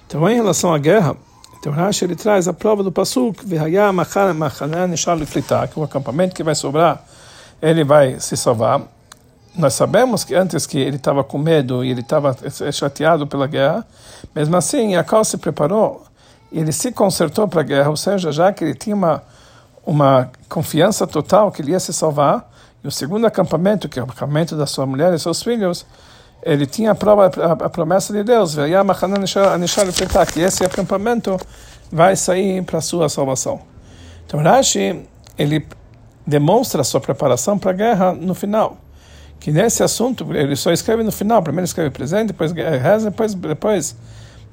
[0.06, 1.16] Então, em relação à guerra,
[1.58, 3.54] então Rashi ele traz a prova do Pasuk, que
[5.80, 7.02] o acampamento que vai sobrar,
[7.62, 8.82] ele vai se salvar.
[9.56, 12.36] Nós sabemos que antes que ele estava com medo e ele estava
[12.70, 13.86] chateado pela guerra,
[14.34, 16.09] mesmo assim, Yaakov se preparou
[16.58, 19.22] ele se consertou para a guerra, ou seja, já que ele tinha uma,
[19.86, 22.50] uma confiança total que ele ia se salvar,
[22.82, 25.86] e o segundo acampamento, que é o acampamento da sua mulher e seus filhos,
[26.42, 28.56] ele tinha a, prova, a, a promessa de Deus,
[30.32, 31.38] que esse acampamento
[31.92, 33.60] vai sair para a sua salvação.
[34.26, 35.04] Então Rashi,
[35.36, 35.66] ele
[36.26, 38.78] demonstra a sua preparação para a guerra no final.
[39.38, 43.96] Que nesse assunto, ele só escreve no final, primeiro escreve presente, depois reza, depois, depois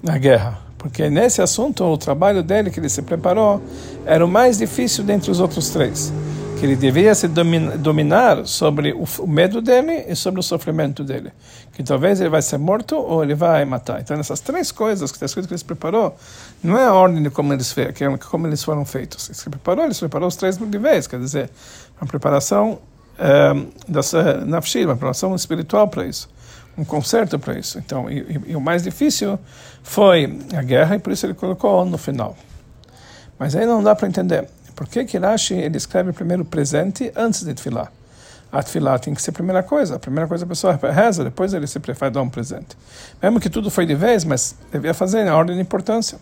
[0.08, 3.62] a guerra porque nesse assunto o trabalho dele que ele se preparou
[4.06, 6.14] era o mais difícil dentre os outros três,
[6.60, 11.32] que ele deveria se dominar sobre o medo dele e sobre o sofrimento dele,
[11.74, 14.00] que talvez ele vai ser morto ou ele vai matar.
[14.02, 16.16] Então essas três coisas que está escrito que ele se preparou,
[16.64, 17.94] não é a ordem de como eles fez,
[18.30, 19.28] como eles foram feitos.
[19.30, 21.50] Ele se preparou, ele se preparou os três de vez, quer dizer,
[22.00, 22.80] uma preparação
[23.20, 26.30] um, eh, da nafshi, uma preparação espiritual para isso
[26.78, 27.80] um conserto para isso.
[27.80, 29.40] Então, e, e, o mais difícil
[29.82, 32.38] foi a guerra e por isso ele colocou no final.
[33.40, 34.48] Mas aí não dá para entender.
[34.76, 37.92] Por que que ele escreve primeiro presente antes de Tfilah?
[38.52, 39.96] a tefilá tem que ser a primeira coisa.
[39.96, 42.78] A primeira coisa a pessoa reza, depois ele se prefere dar um presente.
[43.22, 46.18] Mesmo que tudo foi de vez, mas devia fazer na ordem de importância.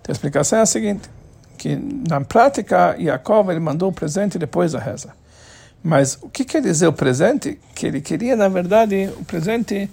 [0.00, 1.08] Então a explicação é a seguinte,
[1.56, 5.10] que na prática Jacob ele mandou o presente depois da reza.
[5.84, 7.58] Mas o que quer dizer o presente?
[7.74, 9.90] Que ele queria, na verdade, o presente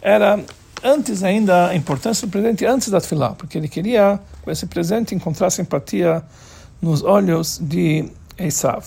[0.00, 0.38] era
[0.84, 5.14] antes ainda, a importância do presente antes da tefilá, porque ele queria, com esse presente,
[5.14, 6.22] encontrar simpatia
[6.80, 8.84] nos olhos de Esav.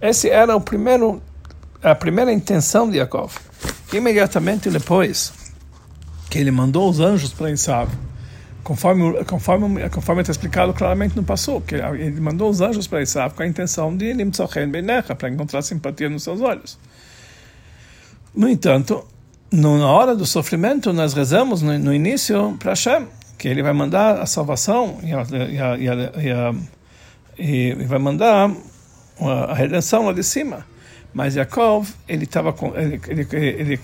[0.00, 1.22] Esse era o primeiro
[1.82, 3.34] a primeira intenção de Yaakov.
[3.92, 5.32] Imediatamente depois
[6.30, 7.90] que ele mandou os anjos para Esav,
[8.64, 13.34] conforme conforme conforme está explicado claramente no passo, que ele mandou os anjos para Esav
[13.34, 14.12] com a intenção de
[15.14, 16.78] para encontrar simpatia nos seus olhos.
[18.34, 19.06] No entanto,
[19.52, 23.06] na hora do sofrimento, nós rezamos no, no início para Hashem,
[23.38, 25.22] que ele vai mandar a salvação e, a,
[25.78, 26.54] e, a,
[27.38, 28.50] e, e vai mandar
[29.20, 30.66] a redenção lá de cima.
[31.14, 33.80] Mas Yaakov, ele estava ele, ele, ele, ele,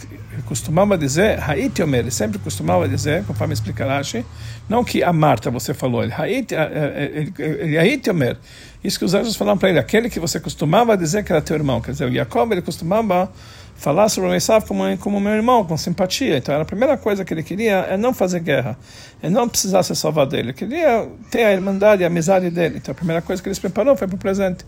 [0.47, 4.27] costumava dizer, Haiti Omer, ele sempre costumava dizer, conforme explica Rashi,
[4.69, 8.37] não que a Marta você falou, ele Haiti, ele, ele, Haiti Omer,
[8.83, 11.55] isso que os anjos falaram para ele, aquele que você costumava dizer que era teu
[11.55, 13.31] irmão, quer dizer, o Yaakov, ele costumava
[13.77, 17.33] falar sobre o Esav como, como meu irmão, com simpatia, então a primeira coisa que
[17.33, 18.77] ele queria é não fazer guerra,
[19.23, 22.90] é não precisar ser salvado dele, ele queria ter a irmandade, a amizade dele, então
[22.90, 24.64] a primeira coisa que ele se preparou foi para o presente.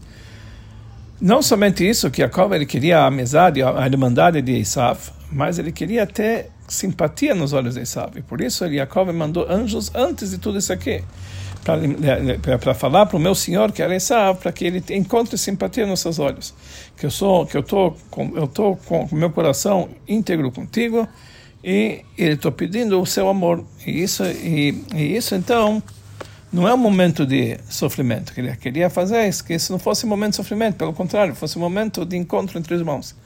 [1.22, 4.98] Não somente isso, que Jacob ele queria a amizade, a irmandade de Esav,
[5.30, 8.18] mas ele queria ter simpatia nos olhos de Esav.
[8.18, 11.04] E por isso ele, Jacob mandou anjos antes de tudo isso aqui,
[11.62, 16.00] para falar para o meu senhor, que era Esav, para que ele encontre simpatia nos
[16.00, 16.52] seus olhos.
[16.96, 21.06] Que eu sou, que eu tô, com, eu tô com o meu coração íntegro contigo
[21.62, 23.64] e estou pedindo o seu amor.
[23.86, 25.80] E isso, e, e isso então
[26.52, 28.32] não é um momento de sofrimento.
[28.36, 31.56] Ele queria fazer isso, que isso não fosse um momento de sofrimento, pelo contrário, fosse
[31.56, 33.16] um momento de encontro entre os irmãos.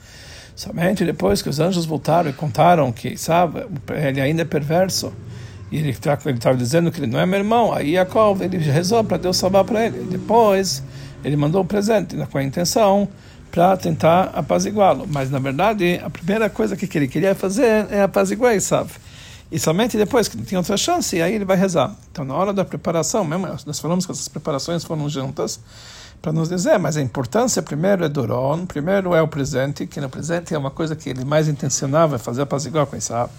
[0.55, 5.13] Somente depois que os anjos voltaram e contaram que, sabe, ele ainda é perverso,
[5.69, 9.03] e ele tá, estava dizendo que ele não é meu irmão, aí Jacob, ele rezou
[9.03, 10.07] para Deus salvar para ele.
[10.09, 10.81] Depois,
[11.23, 13.09] ele mandou o um presente, com a intenção
[13.51, 15.05] para tentar apaziguá-lo.
[15.07, 18.91] Mas, na verdade, a primeira coisa que ele queria fazer é apaziguar, sabe?
[19.51, 21.95] E somente depois que tinha outra chance, aí ele vai rezar.
[22.11, 25.59] Então, na hora da preparação, mesmo nós falamos que essas preparações foram juntas
[26.21, 30.09] para nos dizer, mas a importância primeiro é Doron, primeiro é o presente, que no
[30.09, 33.31] presente é uma coisa que ele mais intencionava fazer igual com Isaac.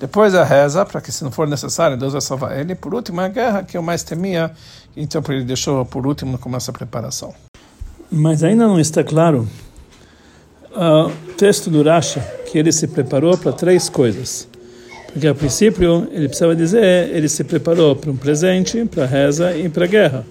[0.00, 2.74] Depois a reza, para que se não for necessário, Deus vai salvar ele.
[2.74, 4.50] Por último, a guerra, que eu mais temia,
[4.96, 7.32] então ele deixou por último como essa preparação.
[8.10, 9.48] Mas ainda não está claro
[10.74, 12.20] o texto do Rashi,
[12.50, 14.48] que ele se preparou para três coisas.
[15.12, 19.68] Porque a princípio ele precisava dizer, ele se preparou para um presente, para reza e
[19.68, 20.24] para guerra,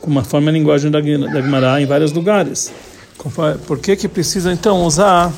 [0.00, 2.72] com uma forma de linguagem da, da em vários lugares.
[3.66, 5.32] Por que que precisa então usar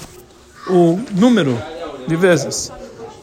[0.68, 1.56] o número
[2.06, 2.70] de vezes?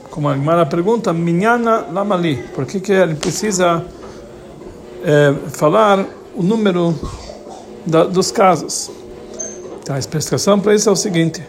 [0.10, 3.84] Como a Gemara pergunta, Minhana Lamali, por que que ele precisa
[5.04, 6.98] é, falar o número
[7.86, 8.90] da, dos casos?
[9.82, 11.44] Então a explicação para isso é o seguinte: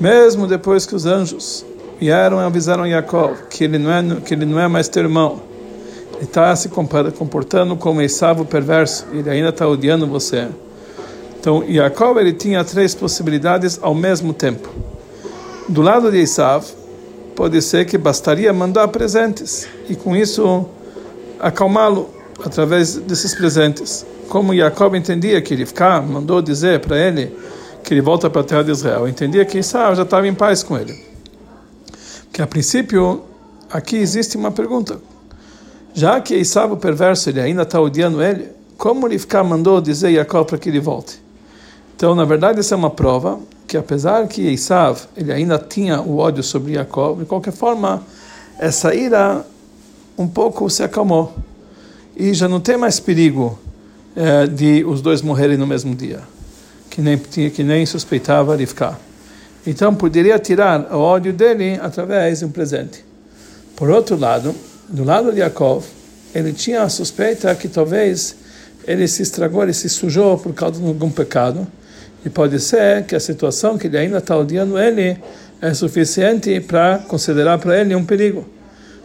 [0.00, 1.64] mesmo depois que os anjos
[2.02, 5.40] vieram e avisaram Jacob que ele não é que ele não é mais teu irmão.
[6.16, 9.06] Ele está se comportando como Esav perverso.
[9.12, 10.48] Ele ainda está odiando você.
[11.38, 14.68] Então Jacob ele tinha três possibilidades ao mesmo tempo.
[15.68, 16.66] Do lado de Esav
[17.36, 20.66] pode ser que bastaria mandar presentes e com isso
[21.38, 22.10] acalmá-lo
[22.44, 24.04] através desses presentes.
[24.28, 27.32] Como Jacob entendia que ele ficar, mandou dizer para ele
[27.84, 29.06] que ele volta para a terra de Israel.
[29.06, 31.11] Entendia que Esav já estava em paz com ele
[32.32, 33.22] que a princípio
[33.70, 34.98] aqui existe uma pergunta.
[35.94, 36.40] Já que
[36.70, 40.68] o perverso, ele ainda está odiando ele, como ele ficar mandou dizer Jacob para que
[40.68, 41.20] ele volte?
[41.94, 46.18] Então, na verdade, essa é uma prova que apesar que Esav ele ainda tinha o
[46.18, 48.02] ódio sobre Jacob, de qualquer forma,
[48.58, 49.46] essa ira
[50.18, 51.32] um pouco se acalmou
[52.16, 53.58] e já não tem mais perigo
[54.14, 56.20] é, de os dois morrerem no mesmo dia,
[56.90, 58.98] que nem que nem suspeitava de ficar.
[59.66, 63.04] Então poderia tirar o ódio dele através de um presente.
[63.76, 64.54] Por outro lado,
[64.88, 65.84] do lado de Yaakov,
[66.34, 68.36] ele tinha a suspeita que talvez
[68.86, 71.66] ele se estragou, ele se sujou por causa de algum pecado.
[72.24, 75.16] E pode ser que a situação que ele ainda está odiando ele
[75.60, 78.44] é suficiente para considerar para ele um perigo.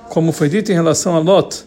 [0.10, 1.66] Como foi dito em relação a Lot,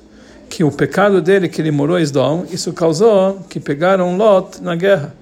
[0.49, 4.75] que o pecado dele, que ele morou em Esdom, isso causou que pegaram Lot na
[4.75, 5.15] guerra.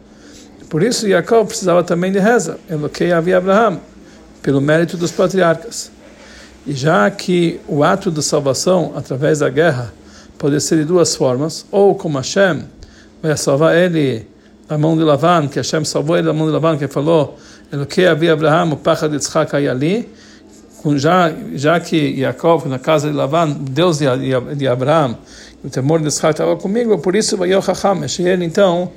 [0.69, 3.81] Por isso, Jacob precisava também de reza, Eloquei havia Abraham,
[4.43, 5.91] pelo mérito dos patriarcas.
[6.67, 9.93] E já que o ato de salvação através da guerra
[10.37, 12.65] pode ser de duas formas, ou como Hashem
[13.23, 14.27] vai salvar ele
[14.69, 17.39] da mão de Lavan, que Hashem salvou ele da mão de Lavan, que falou,
[17.73, 20.09] Eloquei havia Abraham, o pacha de Yitzhak ali,
[20.97, 24.07] já, já que Jacob, na casa de Lavan, Deus de,
[24.55, 25.17] de Abraão,
[25.65, 28.93] o temor de Yitzhak estava comigo, por isso vai o Chacham, ele então,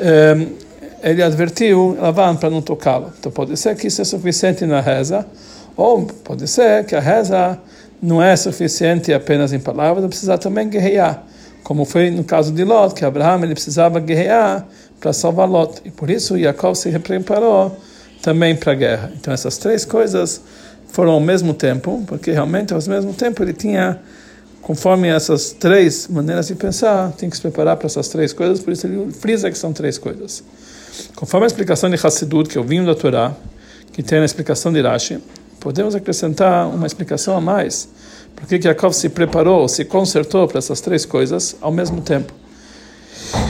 [0.00, 0.69] um,
[1.02, 3.12] ele advertiu Lavan para não tocá-lo.
[3.18, 5.26] Então pode ser que isso é suficiente na reza,
[5.76, 7.58] ou pode ser que a reza
[8.02, 11.22] não é suficiente apenas em palavras, precisa também guerrear,
[11.62, 14.66] como foi no caso de Lot, que Abraão ele precisava guerrear
[14.98, 17.76] para salvar Lot, e por isso Jacob se preparou
[18.22, 19.12] também para a guerra.
[19.18, 20.40] Então essas três coisas
[20.88, 24.00] foram ao mesmo tempo, porque realmente ao mesmo tempo ele tinha,
[24.60, 28.72] conforme essas três maneiras de pensar, tem que se preparar para essas três coisas, por
[28.72, 30.42] isso ele frisa que são três coisas.
[31.14, 33.34] Conforme a explicação de Hassidut, que eu vim da Torá,
[33.92, 35.18] que tem a explicação de Rashi,
[35.58, 37.88] podemos acrescentar uma explicação a mais.
[38.34, 42.32] Por que Yaakov se preparou, se consertou para essas três coisas ao mesmo tempo?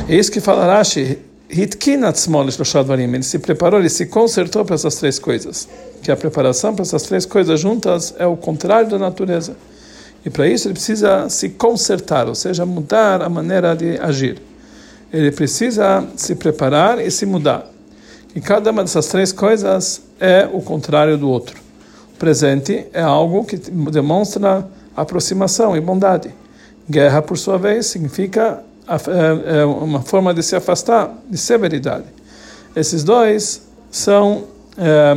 [0.09, 5.69] É isso que fala Rashi, ele se preparou, ele se consertou para essas três coisas.
[6.03, 9.57] Que a preparação para essas três coisas juntas é o contrário da natureza.
[10.25, 14.41] E para isso ele precisa se consertar, ou seja, mudar a maneira de agir.
[15.13, 17.67] Ele precisa se preparar e se mudar.
[18.35, 21.61] E cada uma dessas três coisas é o contrário do outro.
[22.15, 26.33] O presente é algo que demonstra aproximação e bondade.
[26.89, 32.07] Guerra, por sua vez, significa é, é uma forma de se afastar de severidade.
[32.75, 34.45] Esses dois são,
[34.77, 35.17] é,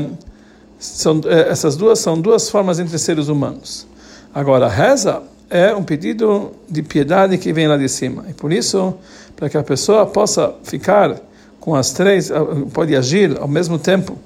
[0.79, 3.87] são é, essas duas são duas formas entre seres humanos.
[4.33, 5.21] Agora, reza
[5.53, 8.25] é um pedido de piedade que vem lá de cima.
[8.27, 8.95] E por isso,
[9.35, 11.21] para que a pessoa possa ficar
[11.59, 12.31] com as três,
[12.73, 14.17] pode agir ao mesmo tempo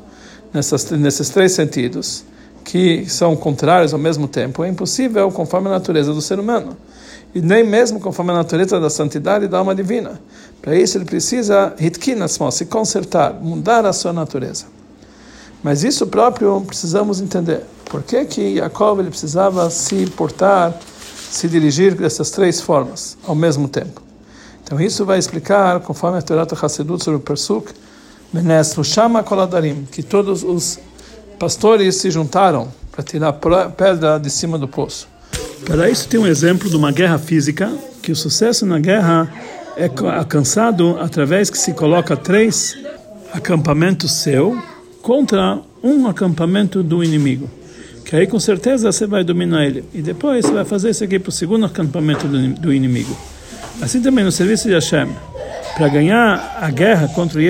[0.53, 2.23] nessas, nesses três sentidos,
[2.63, 6.77] que são contrários ao mesmo tempo, é impossível conforme a natureza do ser humano
[7.35, 10.21] e nem mesmo conforme a natureza da santidade da alma divina.
[10.61, 11.73] Para isso ele precisa
[12.51, 14.65] se consertar, mudar a sua natureza.
[15.61, 17.63] Mas isso próprio precisamos entender.
[17.85, 20.73] Por que que Jacob ele precisava se portar,
[21.29, 24.01] se dirigir dessas três formas ao mesmo tempo?
[24.63, 27.71] Então isso vai explicar, conforme a Torá Hassidut sobre o Persuk,
[28.33, 30.77] Menes Chama Koladarim, que todos os
[31.39, 33.33] pastores se juntaram para tirar
[33.77, 35.07] pedra de cima do poço.
[35.65, 39.31] Para isso tem um exemplo de uma guerra física, que o sucesso na guerra
[39.77, 42.75] é alcançado através que se coloca três
[43.31, 44.57] acampamentos seu
[45.01, 47.49] contra um acampamento do inimigo.
[48.07, 49.83] Que aí com certeza você vai dominar ele.
[49.93, 53.13] E depois você vai fazer isso aqui para o segundo acampamento do, inimigo.
[53.81, 55.09] Assim também no serviço de Hashem.
[55.75, 57.41] Para ganhar a guerra contra o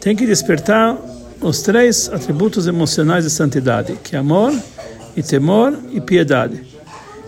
[0.00, 0.98] tem que despertar
[1.40, 4.52] os três atributos emocionais de santidade, que é amor,
[5.16, 6.73] e temor e piedade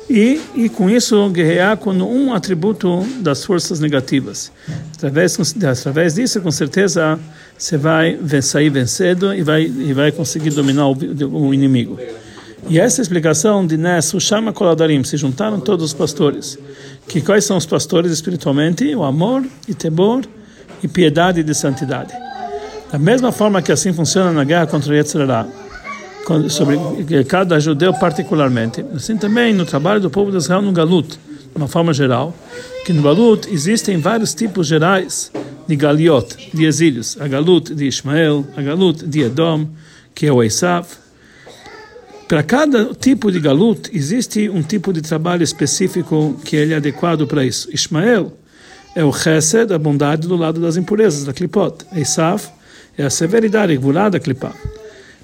[0.09, 4.53] e, e com isso guerrear com um atributo das forças negativas.
[4.95, 7.19] Através, através disso, com certeza,
[7.59, 10.97] você vai sair vencendo e vai, e vai conseguir dominar o,
[11.33, 11.99] o inimigo.
[12.69, 16.59] E essa explicação de Nes, o Shama Koladarim, se juntaram todos os pastores.
[17.07, 18.95] Que quais são os pastores espiritualmente?
[18.95, 20.25] O amor e temor
[20.83, 22.13] e piedade de santidade.
[22.91, 25.47] Da mesma forma que assim funciona na guerra contra o Yetzirah
[26.49, 26.79] sobre
[27.25, 28.85] cada judeu particularmente.
[28.95, 32.35] Assim também no trabalho do povo de Israel no Galut, de uma forma geral,
[32.85, 35.31] que no Galut existem vários tipos gerais
[35.67, 37.17] de galiot, de exílios.
[37.21, 39.69] A Galut de Ismael, a Galut de Edom,
[40.15, 40.87] que é o Esav.
[42.29, 47.27] Para cada tipo de Galut existe um tipo de trabalho específico que ele é adequado
[47.27, 47.69] para isso.
[47.73, 48.33] Ismael
[48.97, 51.85] é o Chesed, a bondade do lado das impurezas, da Klipot.
[51.95, 52.43] Esav
[52.99, 54.55] é a severidade, a da Klipot.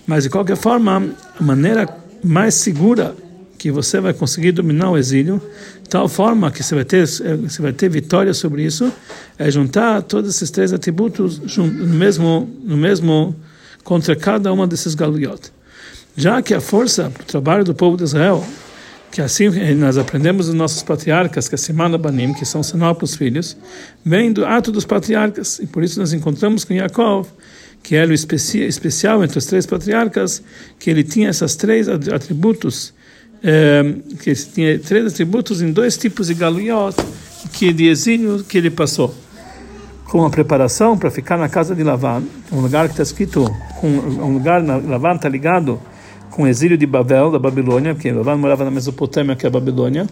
[0.07, 1.89] Mas de qualquer forma, a maneira
[2.23, 3.15] mais segura
[3.59, 5.41] que você vai conseguir dominar o exílio,
[5.89, 8.93] tal forma que você vai ter você vai ter vitória sobre isso,
[9.39, 13.37] é juntar todos esses três atributos no mesmo no mesmo
[13.85, 15.53] contra cada uma desses galiot.
[16.17, 18.45] Já que a força para o trabalho do povo de Israel,
[19.13, 23.05] que assim nós aprendemos dos nossos patriarcas, que é Simana Banim, que são sinal para
[23.05, 23.57] os filhos,
[24.05, 27.29] vem do ato dos patriarcas, e por isso nós encontramos com Yaakov
[27.83, 30.43] que era o especial entre os três patriarcas,
[30.79, 32.95] que ele tinha esses três atributos,
[33.43, 33.83] é,
[34.21, 36.95] que ele tinha três atributos em dois tipos de galuiot,
[37.53, 39.15] que de exílio que ele passou.
[40.05, 42.23] Com a preparação para ficar na casa de Lavan,
[42.53, 43.45] um lugar que está escrito,
[43.83, 45.81] um lugar na Lavan está ligado
[46.31, 49.51] com o exílio de Babel, da Babilônia, porque Lavan morava na Mesopotâmia, que é a
[49.51, 50.07] Babilônia.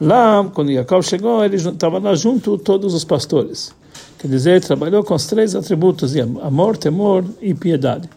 [0.00, 3.74] Lá, quando Jacob chegou, ele estava lá junto todos os pastores.
[4.18, 8.08] Quer dizer, trabalhou com os três atributos amor, temor e piedade.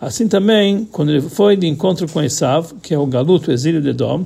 [0.00, 3.88] Assim também, quando ele foi de encontro com Esav, que é o galuto, exílio de
[3.88, 4.24] Edom,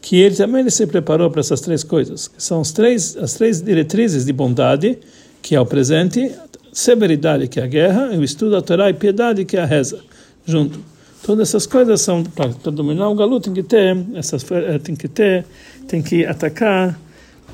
[0.00, 3.34] que ele também ele se preparou para essas três coisas, que são as três, as
[3.34, 4.98] três diretrizes de bondade,
[5.40, 6.32] que é o presente,
[6.72, 9.66] severidade, que é a guerra, e o estudo da Torá e piedade, que é a
[9.66, 10.00] reza,
[10.44, 10.80] junto.
[11.22, 15.06] Todas essas coisas são para dominar o galu tem que ter essas eh, tem que
[15.06, 15.46] ter
[15.86, 16.98] tem que atacar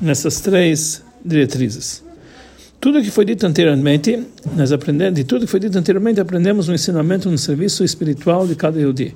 [0.01, 2.03] nessas três diretrizes.
[2.79, 4.25] Tudo que foi dito anteriormente,
[4.55, 8.55] nós aprendemos, de tudo que foi dito anteriormente, aprendemos um ensinamento no serviço espiritual de
[8.55, 9.15] cada Yehudi.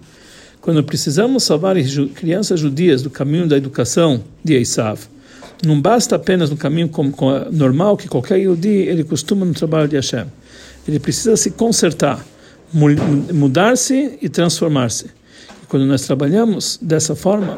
[0.59, 1.75] Quando precisamos salvar
[2.13, 4.99] crianças judias do caminho da educação de Esav,
[5.65, 6.91] não basta apenas no caminho
[7.51, 10.25] normal que qualquer Yehudi ele costuma no trabalho de Hashem.
[10.85, 12.25] Ele precisa se consertar
[12.73, 15.05] mudar-se e transformar-se.
[15.67, 17.57] Quando nós trabalhamos dessa forma,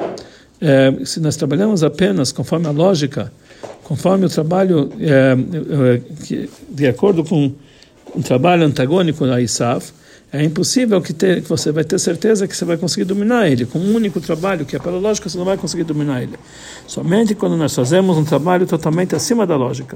[0.62, 3.32] é, se nós trabalhamos apenas conforme a lógica,
[3.84, 7.52] conforme o trabalho é, é, que, de acordo com
[8.16, 9.92] um trabalho antagônico a Isaf,
[10.32, 13.66] é impossível que, ter, que você vai ter certeza que você vai conseguir dominar ele.
[13.66, 16.38] Com um único trabalho, que é pela lógica, você não vai conseguir dominar ele.
[16.88, 19.96] Somente quando nós fazemos um trabalho totalmente acima da lógica,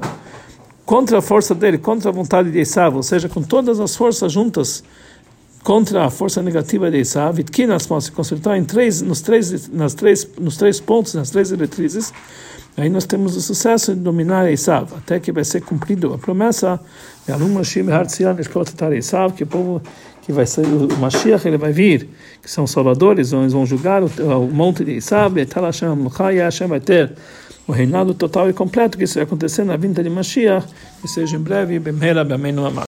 [0.85, 4.31] contra a força dele, contra a vontade de Isav, ou seja, com todas as forças
[4.31, 4.83] juntas
[5.69, 9.93] contra a força negativa de Esav, que podemos se concentrar em três, nos, três, nas
[9.93, 12.11] três, nos três pontos, nas três diretrizes,
[12.75, 16.79] aí nós temos o sucesso de dominar Esav, até que vai ser cumprido a promessa
[17.23, 18.35] de Alum Mashiach Hartzian
[18.95, 19.79] Esav, que o povo
[20.23, 22.09] que vai ser o Mashiach, ele vai vir,
[22.41, 25.89] que são salvadores, eles vão julgar o, o monte de Esav, e tal Hashem
[26.33, 27.13] e Hashem vai ter
[27.67, 30.65] o reinado total e completo, que isso vai acontecer na vinda de Mashiach,
[30.99, 32.87] que seja em breve, bem Bemera, Bemenu Amar.